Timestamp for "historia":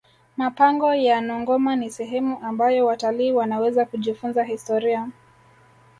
4.43-5.07